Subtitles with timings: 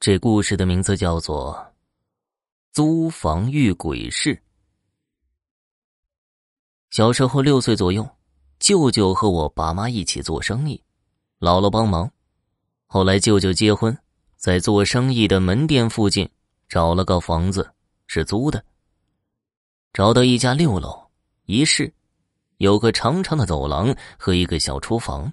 [0.00, 1.54] 这故事的名字叫做
[2.72, 4.34] 《租房遇鬼事》。
[6.88, 8.08] 小时候六岁左右，
[8.58, 10.82] 舅舅和我爸妈一起做生意，
[11.38, 12.10] 姥姥帮忙。
[12.86, 13.94] 后来舅舅结婚，
[14.36, 16.26] 在做生意的门店附近
[16.66, 17.70] 找了个房子，
[18.06, 18.64] 是租的。
[19.92, 21.10] 找到一家六楼
[21.44, 21.92] 一室，
[22.56, 25.30] 有个长长的走廊和一个小厨房，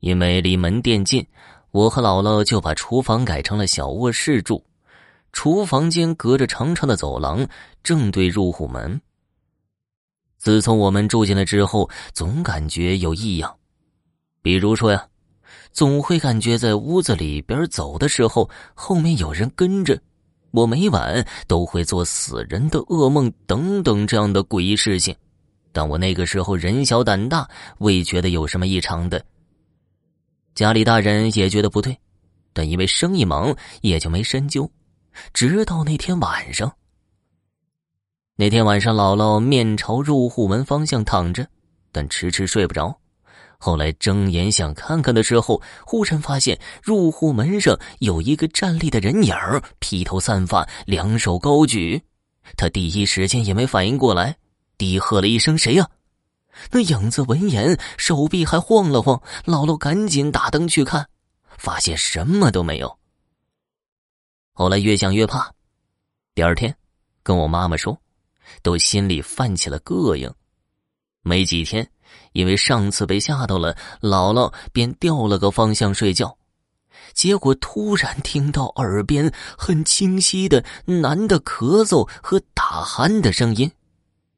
[0.00, 1.26] 因为离门店近。
[1.72, 4.62] 我和姥姥就把厨房改成了小卧室住，
[5.32, 7.46] 厨房间隔着长长的走廊，
[7.82, 9.00] 正对入户门。
[10.36, 13.56] 自从我们住进来之后，总感觉有异样，
[14.42, 15.06] 比如说呀，
[15.72, 19.98] 总会感觉在屋子里边走的时候，后面有人跟着，
[20.50, 25.16] 我每晚都会做死人的噩梦等等这样的诡异事情。
[25.72, 27.48] 但我那个时候人小胆大，
[27.78, 29.24] 未觉得有什么异常的。
[30.54, 31.96] 家里大人也觉得不对，
[32.52, 34.70] 但因为生意忙，也就没深究。
[35.32, 36.70] 直到那天晚上，
[38.36, 41.46] 那天晚上，姥姥面朝入户门方向躺着，
[41.90, 42.98] 但迟迟睡不着。
[43.58, 52.02] 后来睁眼想看看的时候，忽然发现入户门上有一个站立的人影儿披头散发，两手高举。
[52.56, 54.36] 他第一时间也没反应过来，
[54.76, 55.88] 低喝了一声：“谁呀？”
[56.70, 59.22] 那影子闻言，手臂还晃了晃。
[59.44, 61.08] 姥姥赶紧打灯去看，
[61.58, 62.98] 发现什么都没有。
[64.52, 65.52] 后来越想越怕，
[66.34, 66.76] 第二天
[67.22, 67.98] 跟我妈妈说，
[68.62, 70.32] 都心里泛起了膈应。
[71.22, 71.88] 没几天，
[72.32, 76.36] 因为上次被吓到了，姥姥便调了个方向睡觉，
[77.14, 83.70] 结果突然听到耳边很清晰的男的咳嗽和打鼾的声音。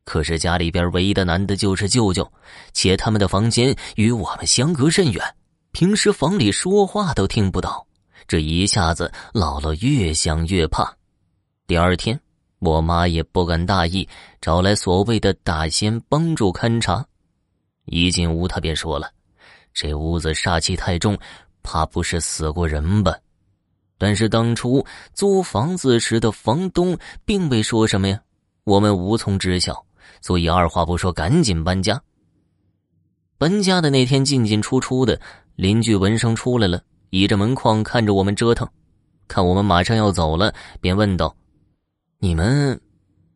[0.05, 2.31] 可是家里边唯一的男的就是舅舅，
[2.73, 5.23] 且他们的房间与我们相隔甚远，
[5.73, 7.87] 平时房里说话都听不到。
[8.29, 10.95] 这一下子，姥姥越想越怕。
[11.67, 12.19] 第二天，
[12.59, 14.07] 我妈也不敢大意，
[14.41, 17.05] 找来所谓的大仙帮助勘察。
[17.87, 19.11] 一进屋，他便说了
[19.75, 21.19] ：“这屋子煞气太重，
[21.63, 23.15] 怕不是死过人吧？”
[23.97, 28.21] 但是当初租房子时的房东并未说什么呀，
[28.65, 29.85] 我们无从知晓。
[30.21, 32.01] 所以二话不说，赶紧搬家。
[33.37, 35.21] 搬家的那天，进进出出的
[35.57, 38.67] 邻居闻声出来了，倚着门框看着我们折腾，
[39.29, 41.35] 看我们马上要走了，便问道
[42.21, 42.81] ：“你们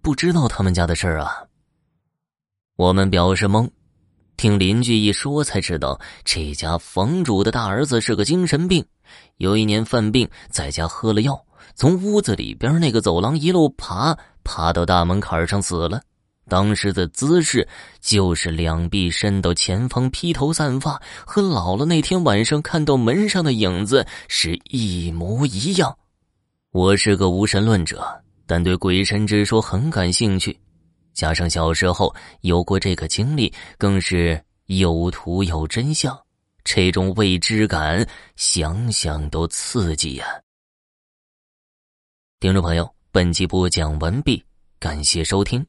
[0.01, 1.45] 不知道他们家的事儿啊？”
[2.77, 3.69] 我们表示懵，
[4.37, 8.85] 听邻居一说，才知道这家房主的大儿子是个精神病，
[9.39, 16.01] 有一年犯病，在家喝了药，从屋子里边那个走廊一路爬，爬到大门槛上死了。
[16.49, 17.67] 当时的姿势
[18.01, 25.97] 就是两臂伸到前方，披头散发，和姥姥那天晚上看到门上的影子是一模一样。
[26.73, 28.05] 我是个无神论者，
[28.47, 30.59] 但对鬼神之说很感兴趣，
[31.13, 36.19] 加上小时候有过这个经历，更是有图有真相，
[36.65, 40.27] 这种未知感想想都刺激呀。
[42.41, 44.43] 听众朋友，本集播讲完毕，
[44.79, 45.67] 感谢收听。